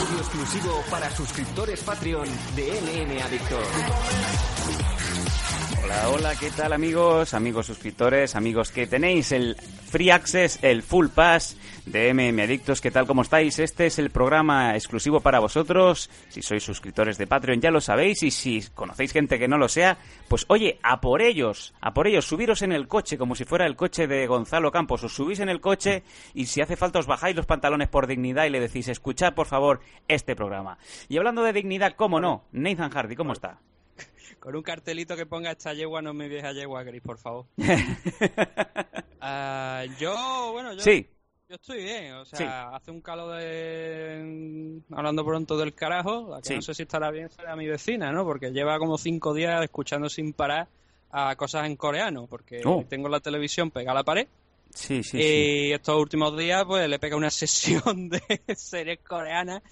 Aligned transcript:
Audio 0.00 0.18
exclusivo 0.20 0.84
para 0.90 1.10
suscriptores 1.10 1.80
Patreon 1.82 2.28
de 2.54 2.80
MM 2.80 3.22
Adictos. 3.22 3.66
Hola, 6.14 6.34
¿qué 6.38 6.50
tal 6.50 6.72
amigos? 6.72 7.34
Amigos 7.34 7.66
suscriptores, 7.66 8.34
amigos 8.34 8.72
que 8.72 8.86
tenéis 8.86 9.30
el 9.30 9.56
Free 9.56 10.10
Access, 10.10 10.58
el 10.62 10.82
Full 10.82 11.08
Pass 11.08 11.56
de 11.86 12.12
MM 12.14 12.40
Adictos. 12.40 12.80
¿Qué 12.80 12.90
tal? 12.90 13.06
¿Cómo 13.06 13.22
estáis? 13.22 13.58
Este 13.58 13.86
es 13.86 13.98
el 13.98 14.10
programa 14.10 14.74
exclusivo 14.74 15.20
para 15.20 15.38
vosotros. 15.38 16.10
Si 16.28 16.40
sois 16.40 16.62
suscriptores 16.62 17.18
de 17.18 17.26
Patreon 17.26 17.60
ya 17.60 17.70
lo 17.70 17.80
sabéis 17.80 18.22
y 18.22 18.30
si 18.30 18.62
conocéis 18.74 19.12
gente 19.12 19.38
que 19.38 19.48
no 19.48 19.58
lo 19.58 19.68
sea, 19.68 19.98
pues 20.28 20.46
oye, 20.48 20.78
a 20.82 21.00
por 21.00 21.20
ellos, 21.20 21.74
a 21.80 21.92
por 21.92 22.06
ellos, 22.06 22.24
subiros 22.24 22.62
en 22.62 22.72
el 22.72 22.88
coche 22.88 23.18
como 23.18 23.34
si 23.34 23.44
fuera 23.44 23.66
el 23.66 23.76
coche 23.76 24.06
de 24.06 24.26
Gonzalo 24.26 24.72
Campos. 24.72 25.04
Os 25.04 25.14
subís 25.14 25.40
en 25.40 25.50
el 25.50 25.60
coche 25.60 26.02
y 26.34 26.46
si 26.46 26.62
hace 26.62 26.76
falta 26.76 27.00
os 27.00 27.06
bajáis 27.06 27.36
los 27.36 27.46
pantalones 27.46 27.88
por 27.88 28.06
dignidad 28.06 28.46
y 28.46 28.50
le 28.50 28.60
decís, 28.60 28.88
escuchad 28.88 29.34
por 29.34 29.46
favor 29.46 29.80
este 30.08 30.34
programa. 30.34 30.78
Y 31.08 31.18
hablando 31.18 31.42
de 31.42 31.52
dignidad, 31.52 31.94
¿cómo 31.96 32.18
no? 32.18 32.44
Nathan 32.52 32.90
Hardy, 32.90 33.14
¿cómo 33.14 33.34
está? 33.34 33.60
Con 34.40 34.56
un 34.56 34.62
cartelito 34.62 35.16
que 35.16 35.26
ponga 35.26 35.50
esta 35.52 35.72
yegua 35.74 36.02
no 36.02 36.12
mi 36.14 36.28
vieja 36.28 36.52
yegua 36.52 36.82
gris, 36.82 37.02
por 37.02 37.18
favor. 37.18 37.46
Ah, 39.20 39.84
yo, 40.00 40.50
bueno, 40.52 40.72
yo, 40.74 40.80
Sí, 40.80 41.06
yo 41.48 41.54
estoy 41.54 41.84
bien. 41.84 42.14
O 42.14 42.24
sea, 42.24 42.38
Sí. 42.38 42.44
hace 42.48 42.90
un 42.90 43.00
calor 43.00 43.36
de... 43.38 44.80
Hablando 44.90 45.24
pronto 45.24 45.56
del 45.56 45.74
carajo, 45.74 46.28
la 46.30 46.40
que 46.40 46.48
Sí. 46.48 46.54
no 46.56 46.62
sé 46.62 46.74
si 46.74 46.82
estará 46.82 47.10
bien 47.12 47.30
será 47.30 47.54
mi 47.54 47.68
vecina, 47.68 48.10
¿no? 48.10 48.24
Porque 48.24 48.50
lleva 48.50 48.78
como 48.78 48.98
cinco 48.98 49.32
días 49.32 49.62
escuchando 49.62 50.08
sin 50.08 50.32
parar 50.32 50.66
a 51.12 51.36
cosas 51.36 51.66
en 51.66 51.76
coreano, 51.76 52.26
porque 52.26 52.62
Oh. 52.64 52.84
tengo 52.88 53.08
la 53.08 53.20
televisión 53.20 53.70
pegada 53.70 53.92
a 53.92 54.00
la 54.00 54.04
pared 54.04 54.26
sí, 54.74 55.02
sí. 55.04 55.18
y 55.18 55.72
estos 55.72 55.96
últimos 56.00 56.36
días 56.36 56.64
pues 56.66 56.88
le 56.88 56.98
pega 56.98 57.16
una 57.16 57.30
sesión 57.94 58.08
de 58.08 58.20
series 58.56 58.98
coreanas 59.00 59.62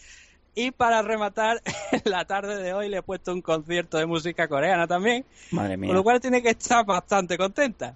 y 0.55 0.71
para 0.73 1.03
rematar 1.03 1.61
la 2.05 2.25
tarde 2.25 2.63
de 2.63 2.73
hoy 2.73 2.89
le 2.89 2.99
he 2.99 3.03
puesto 3.03 3.33
un 3.33 3.41
concierto 3.43 3.99
de 3.99 4.07
música 4.07 4.49
coreana 4.49 4.87
también 4.87 5.25
Madre 5.53 5.77
mía. 5.77 5.89
con 5.89 5.97
lo 5.97 6.03
cual 6.03 6.21
tiene 6.21 6.43
que 6.43 6.51
estar 6.51 6.85
bastante 6.85 7.37
contenta 7.39 7.95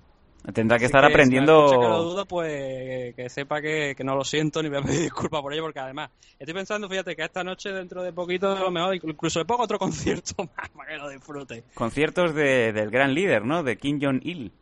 Tendrá 0.53 0.79
que 0.79 0.85
Así 0.85 0.95
estar 0.95 1.11
Si 1.11 1.17
me 1.17 1.23
escucha 1.23 1.41
que 1.41 1.49
lo 1.49 1.65
aprendiendo... 1.65 2.03
dudo, 2.05 2.27
pues 2.27 3.15
que 3.15 3.31
sepa 3.31 3.63
que, 3.63 3.95
que 3.97 4.05
no 4.05 4.15
lo 4.15 4.25
siento 4.25 4.63
ni 4.63 4.69
me 4.69 4.77
voy 4.77 4.85
a 4.85 4.87
pedir 4.89 5.03
disculpas 5.05 5.41
por 5.41 5.55
ello, 5.55 5.63
porque 5.63 5.81
además 5.81 6.11
estoy 6.39 6.53
pensando, 6.53 6.87
fíjate, 6.87 7.17
que 7.17 7.23
esta 7.25 7.43
noche, 7.43 7.71
dentro 7.73 8.03
de 8.03 8.13
poquito, 8.13 8.51
a 8.55 8.61
lo 8.61 8.71
mejor 8.71 8.95
incluso 8.95 9.39
le 9.39 9.47
pongo 9.47 9.63
otro 9.63 9.79
concierto 9.79 10.35
más 10.55 10.69
para 10.69 10.91
que 10.91 10.97
lo 10.99 11.09
disfrute. 11.09 11.65
Conciertos 11.73 12.35
de- 12.35 12.75
del 12.75 12.91
gran 12.91 13.15
líder, 13.15 13.47
¿no? 13.47 13.63
De 13.63 13.79
Kim 13.79 13.99
Jong-il. 13.99 14.53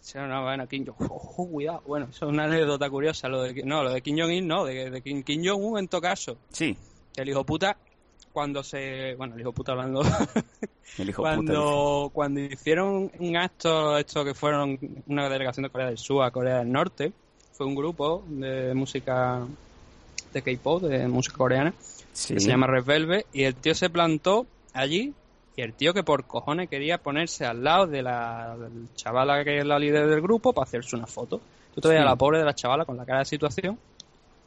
Sí, 0.00 0.18
no, 0.18 0.42
bueno, 0.42 0.68
Kim 0.68 0.84
Jong 0.84 1.10
ojo, 1.10 1.48
cuidado. 1.48 1.82
Bueno, 1.86 2.08
eso 2.10 2.26
es 2.26 2.32
una 2.32 2.44
anécdota 2.44 2.90
curiosa. 2.90 3.28
Lo 3.30 3.40
de, 3.40 3.62
no, 3.64 3.82
lo 3.82 3.92
de 3.92 4.02
Kim 4.02 4.18
Jong-il 4.20 4.46
no, 4.46 4.66
de, 4.66 4.90
de 4.90 5.00
Kim, 5.00 5.22
Kim 5.22 5.40
Jong-un 5.42 5.78
en 5.78 5.88
todo 5.88 6.02
caso. 6.02 6.36
Sí, 6.50 6.76
El 7.16 7.28
hijo 7.28 7.44
puta, 7.44 7.76
cuando 8.32 8.62
se. 8.62 9.14
Bueno, 9.16 9.34
el 9.34 9.40
hijo 9.40 9.52
puta 9.52 9.72
hablando. 9.72 10.02
el 10.98 11.08
hijo 11.08 11.22
puta. 11.22 11.32
dice. 11.36 11.44
cuando, 11.46 12.10
cuando 12.12 12.40
hicieron 12.40 13.10
un 13.18 13.36
acto, 13.36 13.96
esto 13.98 14.24
que 14.24 14.34
fueron 14.34 14.78
una 15.06 15.28
delegación 15.28 15.64
de 15.64 15.70
Corea 15.70 15.88
del 15.88 15.98
Sur 15.98 16.24
a 16.24 16.30
Corea 16.30 16.58
del 16.58 16.70
Norte, 16.72 17.12
fue 17.52 17.66
un 17.66 17.74
grupo 17.74 18.24
de 18.28 18.72
música 18.74 19.46
de 20.32 20.42
K-pop, 20.42 20.82
de 20.82 21.08
música 21.08 21.36
coreana, 21.36 21.74
Sí. 22.12 22.34
que 22.34 22.40
se 22.40 22.48
llama 22.48 22.66
Red 22.66 22.84
Velvet, 22.84 23.26
y 23.32 23.44
el 23.44 23.54
tío 23.54 23.74
se 23.74 23.90
plantó 23.90 24.46
allí, 24.72 25.12
y 25.56 25.62
el 25.62 25.74
tío 25.74 25.92
que 25.92 26.02
por 26.02 26.24
cojones 26.24 26.68
quería 26.68 26.98
ponerse 26.98 27.44
al 27.44 27.62
lado 27.64 27.86
de 27.86 28.02
la 28.02 28.56
del 28.58 28.88
chavala 28.94 29.44
que 29.44 29.58
es 29.58 29.66
la 29.66 29.78
líder 29.78 30.06
del 30.08 30.20
grupo 30.20 30.52
para 30.52 30.64
hacerse 30.64 30.96
una 30.96 31.06
foto. 31.06 31.40
Tú 31.74 31.80
te 31.80 31.88
veías 31.88 32.02
a 32.02 32.06
la 32.06 32.16
pobre 32.16 32.38
de 32.38 32.44
la 32.44 32.54
chavala 32.54 32.84
con 32.84 32.96
la 32.96 33.04
cara 33.04 33.20
de 33.20 33.24
situación, 33.26 33.78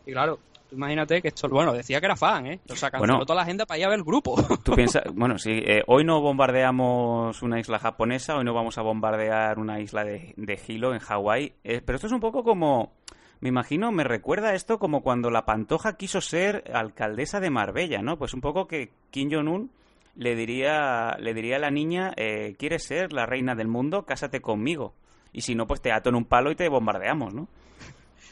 y 0.05 0.11
claro, 0.11 0.39
imagínate 0.73 1.21
que 1.21 1.29
esto, 1.29 1.47
bueno, 1.49 1.73
decía 1.73 1.99
que 1.99 2.05
era 2.07 2.15
fan, 2.15 2.47
¿eh? 2.47 2.59
O 2.69 2.75
sea, 2.75 2.91
canceló 2.91 3.13
Bueno. 3.13 3.25
toda 3.25 3.37
la 3.37 3.41
agenda 3.43 3.65
para 3.65 3.77
ir 3.79 3.85
a 3.85 3.89
ver 3.89 3.99
el 3.99 4.03
grupo. 4.03 4.35
Tú 4.63 4.73
piensas, 4.75 5.03
bueno, 5.13 5.37
sí, 5.37 5.51
eh, 5.51 5.83
hoy 5.87 6.03
no 6.03 6.21
bombardeamos 6.21 7.41
una 7.41 7.59
isla 7.59 7.79
japonesa, 7.79 8.35
hoy 8.37 8.43
no 8.45 8.53
vamos 8.53 8.77
a 8.77 8.81
bombardear 8.81 9.59
una 9.59 9.79
isla 9.79 10.03
de, 10.03 10.33
de 10.37 10.59
Hilo 10.67 10.93
en 10.93 10.99
Hawái, 10.99 11.53
eh, 11.63 11.81
pero 11.85 11.95
esto 11.95 12.07
es 12.07 12.13
un 12.13 12.19
poco 12.19 12.43
como, 12.43 12.93
me 13.39 13.49
imagino, 13.49 13.91
me 13.91 14.03
recuerda 14.03 14.53
esto 14.53 14.79
como 14.79 15.01
cuando 15.01 15.29
la 15.29 15.45
Pantoja 15.45 15.97
quiso 15.97 16.21
ser 16.21 16.63
alcaldesa 16.73 17.39
de 17.39 17.49
Marbella, 17.49 18.01
¿no? 18.01 18.17
Pues 18.17 18.33
un 18.33 18.41
poco 18.41 18.67
que 18.67 18.91
Kim 19.11 19.29
Jong-un 19.31 19.71
le 20.15 20.35
diría, 20.35 21.17
le 21.19 21.33
diría 21.33 21.55
a 21.55 21.59
la 21.59 21.71
niña, 21.71 22.11
eh, 22.17 22.55
¿quieres 22.59 22.83
ser 22.83 23.13
la 23.13 23.25
reina 23.25 23.55
del 23.55 23.67
mundo? 23.67 24.03
Cásate 24.05 24.41
conmigo. 24.41 24.93
Y 25.31 25.41
si 25.41 25.55
no, 25.55 25.65
pues 25.65 25.81
te 25.81 25.91
ato 25.91 26.09
en 26.09 26.15
un 26.15 26.25
palo 26.25 26.51
y 26.51 26.55
te 26.55 26.69
bombardeamos, 26.69 27.33
¿no? 27.33 27.47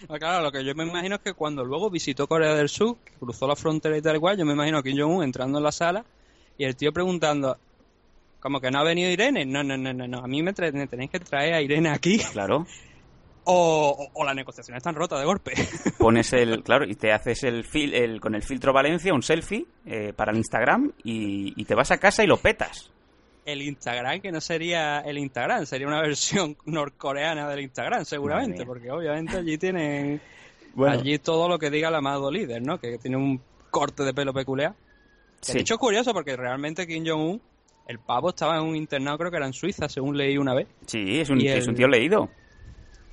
Ah, 0.10 0.18
Claro, 0.20 0.44
lo 0.44 0.52
que 0.52 0.64
yo 0.64 0.74
me 0.76 0.84
imagino 0.86 1.16
es 1.16 1.22
que 1.22 1.34
cuando 1.34 1.64
luego 1.64 1.90
visitó 1.90 2.28
Corea 2.28 2.56
del 2.56 2.70
Sur, 2.70 2.98
cruzó 3.20 3.48
la 3.48 3.56
frontera 3.56 3.98
y 3.98 4.02
tal 4.02 4.20
cual, 4.20 4.38
yo 4.38 4.46
me 4.46 4.54
imagino 4.54 4.78
a 4.78 4.84
Kim 4.84 4.98
Jong-un 4.98 5.24
entrando 5.24 5.58
en 5.58 5.64
la 5.64 5.72
sala 5.72 6.04
y 6.58 6.64
el 6.66 6.76
tío 6.76 6.92
preguntando, 6.92 7.58
como 8.40 8.60
que 8.60 8.70
no 8.72 8.80
ha 8.80 8.84
venido 8.84 9.10
Irene, 9.10 9.46
no, 9.46 9.64
no, 9.64 9.78
no, 9.78 9.94
no, 9.94 10.08
no, 10.08 10.20
a 10.20 10.28
mí 10.28 10.42
me, 10.44 10.54
tenéis 10.54 11.10
que 11.10 11.20
traer 11.20 11.54
a 11.56 11.62
Irene 11.62 11.90
aquí 11.90 12.18
Claro. 12.20 12.66
o, 13.46 13.90
o, 13.98 14.10
o 14.14 14.24
las 14.26 14.36
negociaciones 14.36 14.78
están 14.80 14.96
rotas 14.96 15.20
de 15.20 15.26
golpe. 15.26 15.54
pones 15.98 16.32
el 16.34 16.64
claro 16.64 16.86
y 16.86 16.96
te 16.96 17.12
haces 17.12 17.44
el, 17.44 17.64
fil, 17.64 17.94
el 17.94 18.20
con 18.22 18.36
el 18.36 18.44
filtro 18.44 18.74
Valencia 18.74 19.14
un 19.14 19.24
selfie 19.24 19.66
eh, 19.86 20.14
para 20.16 20.32
el 20.32 20.38
Instagram 20.38 20.92
y, 21.04 21.60
y 21.60 21.66
te 21.66 21.74
vas 21.76 21.92
a 21.92 21.98
casa 21.98 22.24
y 22.24 22.28
lo 22.28 22.38
petas 22.38 22.91
el 23.46 23.62
Instagram, 23.62 24.22
que 24.22 24.32
no 24.32 24.40
sería 24.42 25.00
el 25.02 25.18
Instagram, 25.18 25.66
sería 25.66 25.88
una 25.88 26.02
versión 26.02 26.56
norcoreana 26.66 27.50
del 27.50 27.62
Instagram, 27.62 28.06
seguramente, 28.06 28.66
porque 28.66 28.92
obviamente 28.92 29.38
allí 29.38 29.58
tienen 29.58 30.22
Bueno. 30.74 30.94
allí 31.00 31.20
todo 31.20 31.50
lo 31.50 31.60
que 31.60 31.70
diga 31.70 31.90
el 31.90 31.96
amado 31.96 32.32
líder, 32.32 32.62
¿no? 32.62 32.80
Que 32.80 32.98
tiene 32.98 33.18
un 33.18 33.42
corte 33.70 34.04
de 34.04 34.14
pelo 34.14 34.34
peculiar. 34.34 34.74
Sí. 35.42 35.54
De 35.54 35.60
hecho 35.62 35.74
es 35.74 35.80
curioso 35.80 36.14
porque 36.14 36.38
realmente 36.38 36.88
Kim 36.88 37.04
Jong-un, 37.06 37.42
el 37.88 38.00
pavo 38.00 38.30
estaba 38.30 38.58
en 38.58 38.64
un 38.64 38.76
internado, 38.78 39.18
creo 39.18 39.32
que 39.32 39.38
era 39.38 39.48
en 39.48 39.54
Suiza, 39.54 39.90
según 39.90 40.16
leí 40.16 40.38
una 40.38 40.54
vez. 40.54 40.68
sí 40.86 41.20
es 41.20 41.30
un, 41.30 41.42
es 41.42 41.64
el- 41.64 41.70
un 41.70 41.76
tío 41.76 41.88
leído 41.88 42.30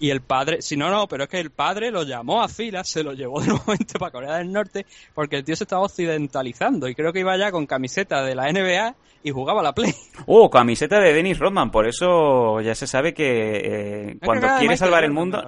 Y 0.00 0.10
el 0.10 0.20
padre, 0.20 0.62
si 0.62 0.76
no, 0.76 0.90
no, 0.90 1.08
pero 1.08 1.24
es 1.24 1.28
que 1.30 1.40
el 1.40 1.50
padre 1.50 1.90
lo 1.90 2.04
llamó 2.04 2.42
a 2.42 2.48
fila, 2.48 2.84
se 2.84 3.02
lo 3.02 3.12
llevó 3.14 3.40
de 3.40 3.48
nuevamente 3.48 3.98
para 3.98 4.12
Corea 4.12 4.36
del 4.36 4.52
Norte, 4.52 4.86
porque 5.14 5.36
el 5.36 5.44
tío 5.44 5.56
se 5.56 5.64
estaba 5.64 5.82
occidentalizando 5.82 6.88
y 6.88 6.94
creo 6.94 7.12
que 7.12 7.20
iba 7.20 7.36
ya 7.36 7.50
con 7.50 7.66
camiseta 7.66 8.22
de 8.22 8.34
la 8.34 8.50
NBA 8.52 8.94
y 9.24 9.30
jugaba 9.32 9.60
a 9.60 9.64
la 9.64 9.74
Play. 9.74 9.92
oh 10.26 10.48
camiseta 10.48 11.00
de 11.00 11.12
Dennis 11.12 11.38
Rodman 11.40 11.70
por 11.72 11.88
eso 11.88 12.60
ya 12.60 12.74
se 12.76 12.86
sabe 12.86 13.12
que 13.12 14.10
eh, 14.10 14.18
cuando 14.24 14.46
que 14.46 14.54
quiere 14.60 14.76
salvar 14.76 15.02
el 15.02 15.10
mundo 15.10 15.44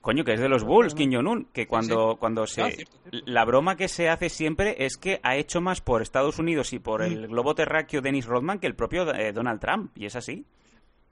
coño 0.00 0.24
que 0.24 0.34
es 0.34 0.40
de 0.40 0.48
los 0.48 0.62
Bulls 0.64 0.94
Kim 0.94 1.12
Jong 1.12 1.26
Un 1.26 1.44
que 1.52 1.66
cuando 1.66 2.16
cuando 2.18 2.46
se 2.46 2.62
cierto, 2.70 2.92
cierto. 3.10 3.26
la 3.30 3.44
broma 3.44 3.76
que 3.76 3.88
se 3.88 4.08
hace 4.08 4.28
siempre 4.28 4.76
es 4.84 4.96
que 4.96 5.18
ha 5.24 5.36
hecho 5.36 5.60
más 5.60 5.80
por 5.80 6.02
Estados 6.02 6.38
Unidos 6.38 6.72
y 6.72 6.78
por 6.78 7.00
Mm. 7.02 7.04
el 7.12 7.26
globo 7.28 7.54
terráqueo 7.56 8.00
Dennis 8.00 8.26
Rodman 8.26 8.58
que 8.60 8.66
el 8.68 8.74
propio 8.76 9.12
eh, 9.14 9.32
Donald 9.32 9.60
Trump 9.60 9.90
y 9.96 10.06
es 10.06 10.14
así 10.16 10.44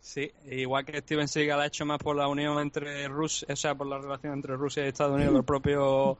Sí, 0.01 0.33
igual 0.47 0.87
que 0.87 0.99
Steven 1.01 1.29
Seagal 1.29 1.61
ha 1.61 1.67
hecho 1.67 1.85
más 1.85 1.99
por 1.99 2.17
la 2.17 2.27
unión 2.27 2.59
entre 2.59 3.07
Rusia, 3.09 3.47
o 3.53 3.57
sea, 3.57 3.75
por 3.75 3.87
la 3.87 3.99
relación 3.99 4.33
entre 4.33 4.57
Rusia 4.57 4.85
y 4.85 4.89
Estados 4.89 5.15
Unidos 5.15 5.37
el 5.37 5.45
propio 5.45 6.19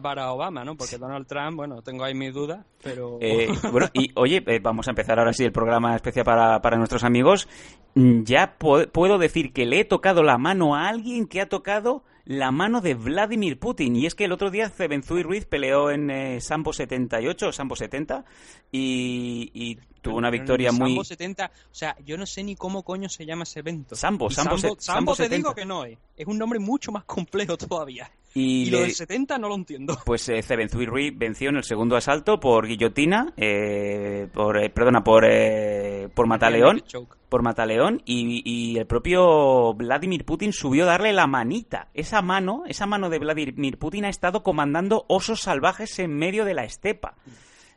Barack 0.00 0.30
Obama, 0.30 0.64
¿no? 0.64 0.76
Porque 0.76 0.98
Donald 0.98 1.26
Trump, 1.26 1.56
bueno, 1.56 1.80
tengo 1.82 2.04
ahí 2.04 2.14
mis 2.14 2.34
dudas, 2.34 2.64
pero... 2.82 3.18
Eh, 3.22 3.48
bueno, 3.72 3.88
y 3.92 4.10
oye, 4.16 4.42
eh, 4.46 4.58
vamos 4.60 4.86
a 4.88 4.90
empezar 4.90 5.18
ahora 5.18 5.32
sí 5.32 5.44
el 5.44 5.52
programa 5.52 5.94
especial 5.96 6.24
para, 6.24 6.60
para 6.60 6.76
nuestros 6.76 7.04
amigos. 7.04 7.48
Mm, 7.94 8.22
Ya 8.24 8.56
puedo 8.58 9.18
decir 9.18 9.52
que 9.52 9.64
le 9.66 9.80
he 9.80 9.84
tocado 9.84 10.22
la 10.22 10.38
mano 10.38 10.74
a 10.74 10.88
alguien 10.88 11.26
que 11.26 11.40
ha 11.40 11.48
tocado 11.48 12.02
la 12.24 12.50
mano 12.50 12.80
de 12.80 12.94
Vladimir 12.94 13.58
Putin. 13.58 13.94
Y 13.96 14.06
es 14.06 14.14
que 14.16 14.24
el 14.24 14.32
otro 14.32 14.50
día 14.50 14.68
Zebenzui 14.68 15.22
Ruiz 15.22 15.46
peleó 15.46 15.90
en 15.92 16.10
eh, 16.10 16.40
Sambo 16.40 16.72
78 16.72 17.48
o 17.48 17.52
Sambo 17.52 17.76
70 17.76 18.24
y, 18.72 19.50
y 19.54 19.78
tuvo 20.02 20.16
una 20.16 20.30
victoria 20.30 20.72
muy... 20.72 20.90
Sambo 20.90 21.04
70, 21.04 21.46
o 21.70 21.74
sea, 21.74 21.96
yo 22.04 22.16
no 22.18 22.26
sé 22.26 22.42
ni 22.42 22.56
cómo 22.56 22.82
coño 22.82 23.08
se 23.08 23.24
llama 23.24 23.44
ese 23.44 23.60
evento. 23.60 23.94
Sambo, 23.94 24.28
Sambo 24.30 24.58
Sambo, 24.58 24.76
Sambo 24.80 25.12
te 25.14 25.24
70. 25.24 25.36
digo 25.36 25.54
que 25.54 25.64
no 25.64 25.84
es. 25.84 25.98
Es 26.16 26.26
un 26.26 26.36
nombre 26.38 26.58
mucho 26.58 26.90
más 26.92 27.04
complejo 27.04 27.56
todavía. 27.56 28.10
Y, 28.38 28.64
Y, 28.64 28.70
lo 28.70 28.78
le- 28.78 28.82
del 28.84 28.92
70 28.94 29.38
no 29.38 29.48
lo 29.48 29.54
entiendo. 29.54 29.96
Pues 30.04 30.28
eh, 30.28 30.42
Zebenzui 30.42 30.84
Ruiz 30.84 31.12
venció 31.16 31.48
en 31.48 31.56
el 31.56 31.64
segundo 31.64 31.96
asalto 31.96 32.38
por 32.38 32.66
guillotina, 32.66 33.32
eh, 33.36 34.28
por, 34.32 34.58
eh, 34.62 34.68
perdona, 34.68 35.02
por, 35.02 35.24
eh, 35.28 36.08
por 36.14 36.26
mataleón. 36.26 36.82
Por 37.28 37.42
Mataleón 37.42 38.02
y, 38.04 38.42
y 38.44 38.78
el 38.78 38.86
propio 38.86 39.74
Vladimir 39.74 40.24
Putin 40.24 40.52
subió 40.52 40.84
a 40.84 40.86
darle 40.86 41.12
la 41.12 41.26
manita. 41.26 41.88
Esa 41.92 42.22
mano, 42.22 42.62
esa 42.68 42.86
mano 42.86 43.10
de 43.10 43.18
Vladimir 43.18 43.78
Putin 43.78 44.04
ha 44.04 44.08
estado 44.08 44.44
comandando 44.44 45.04
osos 45.08 45.40
salvajes 45.40 45.98
en 45.98 46.14
medio 46.16 46.44
de 46.44 46.54
la 46.54 46.62
estepa. 46.64 47.16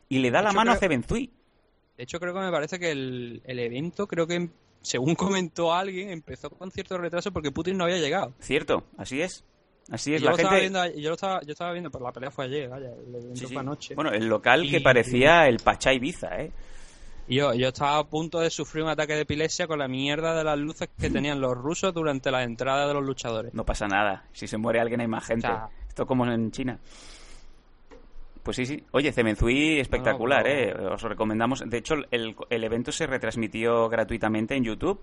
Y 0.08 0.20
le 0.20 0.30
da 0.30 0.38
De 0.38 0.44
la 0.44 0.50
hecho, 0.50 0.56
mano 0.56 0.70
a 0.72 0.76
Zebenzui. 0.76 1.30
De 1.96 2.04
hecho, 2.04 2.20
creo 2.20 2.32
que 2.32 2.40
me 2.40 2.50
parece 2.52 2.78
que 2.78 2.92
el, 2.92 3.42
el 3.44 3.58
evento, 3.58 4.06
creo 4.06 4.26
que, 4.28 4.48
según 4.82 5.14
comentó 5.16 5.72
alguien, 5.74 6.10
empezó 6.10 6.48
con 6.50 6.70
cierto 6.70 6.96
retraso 6.98 7.32
porque 7.32 7.50
Putin 7.50 7.76
no 7.76 7.84
había 7.84 7.98
llegado. 7.98 8.32
Cierto, 8.38 8.84
así 8.96 9.20
es. 9.20 9.44
Así 9.90 10.14
es, 10.14 10.20
yo, 10.22 10.26
la 10.26 10.30
lo 10.32 10.36
estaba 10.36 10.56
gente... 10.58 10.78
viendo, 10.80 11.00
yo, 11.00 11.08
lo 11.08 11.14
estaba, 11.14 11.40
yo 11.42 11.52
estaba 11.52 11.72
viendo, 11.72 11.90
pero 11.90 12.04
la 12.04 12.12
pelea 12.12 12.30
fue 12.30 12.44
ayer, 12.44 12.68
vaya, 12.68 12.88
el 12.90 13.36
Sí, 13.36 13.46
sí. 13.46 13.52
fue 13.52 13.60
anoche. 13.60 13.94
Bueno, 13.94 14.10
el 14.12 14.26
local 14.26 14.68
que 14.70 14.80
parecía 14.80 15.48
el 15.48 15.58
Pachá 15.58 15.92
Ibiza, 15.92 16.40
¿eh? 16.40 16.52
Yo, 17.28 17.54
yo 17.54 17.68
estaba 17.68 17.98
a 17.98 18.04
punto 18.04 18.40
de 18.40 18.50
sufrir 18.50 18.82
un 18.84 18.90
ataque 18.90 19.14
de 19.14 19.20
epilepsia 19.20 19.66
con 19.68 19.78
la 19.78 19.86
mierda 19.88 20.34
de 20.34 20.42
las 20.44 20.58
luces 20.58 20.88
que 20.98 21.10
tenían 21.10 21.40
los 21.40 21.56
rusos 21.56 21.92
durante 21.94 22.30
la 22.30 22.42
entrada 22.44 22.86
de 22.88 22.94
los 22.94 23.04
luchadores. 23.04 23.52
No 23.54 23.64
pasa 23.64 23.86
nada. 23.88 24.24
Si 24.32 24.46
se 24.46 24.56
muere 24.56 24.80
alguien 24.80 25.00
hay 25.00 25.06
más 25.08 25.24
gente. 25.26 25.46
O 25.46 25.50
sea- 25.50 25.68
Esto 25.88 26.06
como 26.06 26.24
en 26.26 26.50
China. 26.50 26.78
Pues 28.42 28.56
sí, 28.56 28.64
sí. 28.66 28.82
Oye, 28.92 29.12
Cemenzuí 29.12 29.78
espectacular, 29.78 30.44
No, 30.44 30.50
¿eh? 30.50 30.72
Os 30.92 31.02
recomendamos. 31.02 31.62
De 31.68 31.76
hecho, 31.78 31.94
el, 32.10 32.34
el 32.48 32.64
evento 32.64 32.90
se 32.90 33.06
retransmitió 33.06 33.88
gratuitamente 33.88 34.54
en 34.56 34.64
YouTube. 34.64 35.00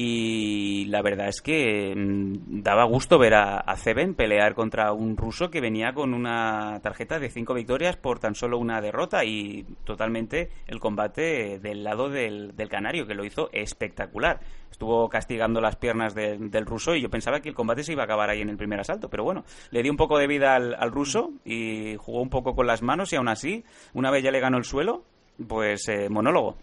Y 0.00 0.84
la 0.90 1.02
verdad 1.02 1.26
es 1.26 1.42
que 1.42 1.92
mm, 1.92 2.62
daba 2.62 2.84
gusto 2.84 3.18
ver 3.18 3.34
a, 3.34 3.58
a 3.58 3.74
pelear 4.16 4.54
contra 4.54 4.92
un 4.92 5.16
ruso 5.16 5.50
que 5.50 5.60
venía 5.60 5.92
con 5.92 6.14
una 6.14 6.78
tarjeta 6.84 7.18
de 7.18 7.30
cinco 7.30 7.52
victorias 7.52 7.96
por 7.96 8.20
tan 8.20 8.36
solo 8.36 8.58
una 8.58 8.80
derrota 8.80 9.24
y 9.24 9.66
totalmente 9.82 10.50
el 10.68 10.78
combate 10.78 11.58
del 11.58 11.82
lado 11.82 12.10
del, 12.10 12.54
del 12.54 12.68
canario, 12.68 13.08
que 13.08 13.16
lo 13.16 13.24
hizo 13.24 13.50
espectacular. 13.52 14.38
Estuvo 14.70 15.08
castigando 15.08 15.60
las 15.60 15.74
piernas 15.74 16.14
de- 16.14 16.38
del 16.38 16.64
ruso 16.64 16.94
y 16.94 17.00
yo 17.02 17.10
pensaba 17.10 17.40
que 17.40 17.48
el 17.48 17.56
combate 17.56 17.82
se 17.82 17.90
iba 17.94 18.02
a 18.02 18.04
acabar 18.04 18.30
ahí 18.30 18.40
en 18.40 18.50
el 18.50 18.56
primer 18.56 18.78
asalto, 18.78 19.08
pero 19.08 19.24
bueno, 19.24 19.42
le 19.72 19.82
dio 19.82 19.90
un 19.90 19.96
poco 19.98 20.16
de 20.16 20.28
vida 20.28 20.54
al, 20.54 20.76
al 20.78 20.92
ruso 20.92 21.32
y 21.44 21.96
jugó 21.96 22.22
un 22.22 22.30
poco 22.30 22.54
con 22.54 22.68
las 22.68 22.82
manos 22.82 23.12
y 23.12 23.16
aún 23.16 23.26
así, 23.26 23.64
una 23.94 24.12
vez 24.12 24.22
ya 24.22 24.30
le 24.30 24.38
ganó 24.38 24.58
el 24.58 24.64
suelo, 24.64 25.02
pues 25.48 25.88
eh, 25.88 26.08
monólogo. 26.08 26.56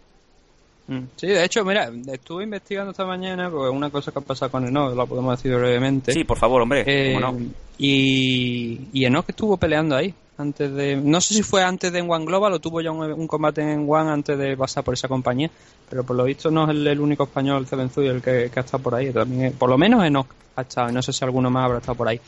Mm. 0.88 0.98
Sí, 1.16 1.26
de 1.26 1.44
hecho, 1.44 1.64
mira, 1.64 1.90
estuve 2.12 2.44
investigando 2.44 2.92
esta 2.92 3.04
mañana 3.04 3.50
porque 3.50 3.70
una 3.70 3.90
cosa 3.90 4.12
que 4.12 4.18
ha 4.20 4.22
pasado 4.22 4.50
con 4.52 4.66
Enoch, 4.66 4.94
la 4.96 5.04
podemos 5.06 5.36
decir 5.36 5.56
brevemente. 5.58 6.12
Sí, 6.12 6.22
por 6.24 6.38
favor, 6.38 6.62
hombre, 6.62 6.84
Eh, 6.86 7.18
no. 7.18 7.36
y, 7.78 8.80
y 8.92 9.04
Enoch 9.04 9.24
estuvo 9.28 9.56
peleando 9.56 9.96
ahí. 9.96 10.14
antes 10.38 10.72
de 10.74 10.96
No 10.96 11.20
sé 11.20 11.34
si 11.34 11.42
fue 11.42 11.62
antes 11.62 11.90
de 11.92 12.02
One 12.02 12.24
Global 12.26 12.52
o 12.52 12.58
tuvo 12.60 12.80
ya 12.82 12.90
un, 12.90 13.10
un 13.10 13.26
combate 13.26 13.62
en 13.62 13.86
One 13.88 14.10
antes 14.10 14.36
de 14.38 14.56
pasar 14.56 14.84
por 14.84 14.94
esa 14.94 15.08
compañía. 15.08 15.50
Pero 15.88 16.04
por 16.04 16.14
lo 16.16 16.24
visto 16.24 16.50
no 16.50 16.64
es 16.64 16.70
el, 16.70 16.86
el 16.86 17.00
único 17.00 17.24
español, 17.24 17.66
Cebenzuy, 17.66 18.06
el 18.08 18.20
que, 18.22 18.50
que 18.52 18.60
ha 18.60 18.62
estado 18.62 18.82
por 18.82 18.94
ahí. 18.94 19.10
También, 19.12 19.52
por 19.54 19.68
lo 19.70 19.78
menos 19.78 20.04
Enoch 20.04 20.26
ha 20.56 20.62
estado. 20.62 20.92
No 20.92 21.02
sé 21.02 21.12
si 21.12 21.24
alguno 21.24 21.50
más 21.50 21.64
habrá 21.64 21.78
estado 21.78 21.96
por 21.96 22.08
ahí. 22.08 22.20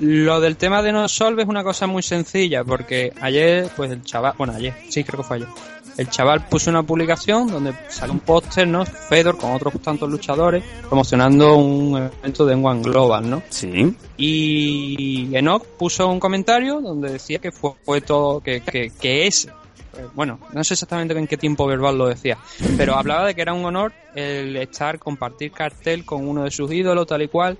Lo 0.00 0.40
del 0.40 0.56
tema 0.56 0.82
de 0.82 0.92
no 0.92 1.06
solve 1.08 1.42
es 1.42 1.48
una 1.48 1.62
cosa 1.62 1.86
muy 1.86 2.02
sencilla, 2.02 2.64
porque 2.64 3.12
ayer, 3.20 3.68
pues 3.76 3.90
el 3.90 4.02
chaval, 4.02 4.34
bueno, 4.38 4.54
ayer, 4.54 4.74
sí, 4.88 5.04
creo 5.04 5.18
que 5.20 5.26
fue 5.26 5.36
ayer, 5.36 5.48
el 5.96 6.08
chaval 6.10 6.46
puso 6.48 6.70
una 6.70 6.82
publicación 6.82 7.48
donde 7.48 7.74
sale 7.88 8.12
un 8.12 8.20
póster, 8.20 8.68
¿no? 8.68 8.84
Fedor 8.84 9.38
con 9.38 9.52
otros 9.52 9.80
tantos 9.80 10.10
luchadores 10.10 10.62
promocionando 10.88 11.56
un 11.56 11.96
evento 11.96 12.44
de 12.44 12.54
One 12.54 12.82
Global, 12.82 13.28
¿no? 13.28 13.42
Sí. 13.48 13.94
Y 14.16 15.34
Enoch 15.34 15.64
puso 15.78 16.08
un 16.08 16.20
comentario 16.20 16.80
donde 16.80 17.12
decía 17.12 17.38
que 17.38 17.50
fue, 17.50 17.72
fue 17.84 18.00
todo, 18.00 18.40
que, 18.40 18.60
que, 18.60 18.90
que 18.90 19.26
es, 19.26 19.46
eh, 19.46 20.06
bueno, 20.14 20.38
no 20.52 20.64
sé 20.64 20.74
exactamente 20.74 21.18
en 21.18 21.26
qué 21.26 21.36
tiempo 21.36 21.66
verbal 21.66 21.96
lo 21.96 22.08
decía, 22.08 22.36
pero 22.76 22.96
hablaba 22.96 23.26
de 23.26 23.34
que 23.34 23.42
era 23.42 23.54
un 23.54 23.64
honor 23.64 23.92
el 24.14 24.56
estar, 24.56 24.98
compartir 24.98 25.52
cartel 25.52 26.04
con 26.04 26.28
uno 26.28 26.44
de 26.44 26.50
sus 26.50 26.70
ídolos, 26.72 27.06
tal 27.06 27.22
y 27.22 27.28
cual, 27.28 27.58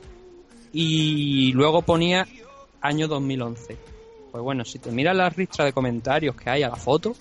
y 0.72 1.52
luego 1.52 1.82
ponía 1.82 2.26
año 2.82 3.08
2011. 3.08 3.76
Pues 4.30 4.44
bueno, 4.44 4.64
si 4.66 4.78
te 4.78 4.90
miras 4.90 5.16
la 5.16 5.30
ristra 5.30 5.64
de 5.64 5.72
comentarios 5.72 6.36
que 6.36 6.50
hay 6.50 6.62
a 6.62 6.68
la 6.68 6.76
foto, 6.76 7.14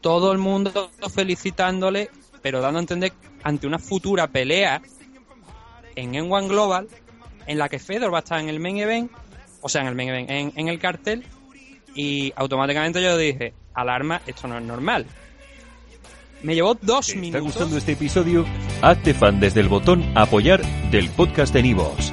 todo 0.00 0.32
el 0.32 0.38
mundo 0.38 0.90
felicitándole, 1.14 2.10
pero 2.42 2.60
dando 2.60 2.78
a 2.78 2.82
entender 2.82 3.12
ante 3.42 3.66
una 3.66 3.78
futura 3.78 4.28
pelea 4.28 4.80
en 5.96 6.12
N1 6.12 6.48
Global, 6.48 6.88
en 7.46 7.58
la 7.58 7.68
que 7.68 7.78
Fedor 7.78 8.12
va 8.12 8.18
a 8.18 8.20
estar 8.20 8.40
en 8.40 8.48
el 8.48 8.60
main 8.60 8.78
event, 8.78 9.10
o 9.60 9.68
sea, 9.68 9.82
en 9.82 9.88
el 9.88 9.94
main 9.94 10.08
event, 10.10 10.30
en, 10.30 10.52
en 10.54 10.68
el 10.68 10.78
cartel, 10.78 11.24
y 11.94 12.32
automáticamente 12.36 13.02
yo 13.02 13.16
dije, 13.16 13.54
alarma, 13.74 14.20
esto 14.26 14.46
no 14.46 14.58
es 14.58 14.64
normal. 14.64 15.06
Me 16.42 16.54
llevó 16.54 16.74
dos 16.80 17.06
¿Te 17.06 17.12
está 17.12 17.20
minutos. 17.20 17.42
gustando 17.42 17.76
este 17.78 17.92
episodio? 17.92 18.44
Hazte 18.80 19.12
fan 19.12 19.40
desde 19.40 19.60
el 19.60 19.68
botón 19.68 20.04
Apoyar 20.16 20.62
del 20.90 21.10
podcast 21.10 21.52
de 21.52 21.62
Nivos. 21.64 22.12